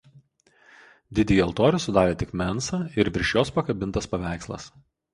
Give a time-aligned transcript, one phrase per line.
[1.19, 4.71] Didįjį altorių sudarė tik mensa ir virš jos pakabintas paveikslas.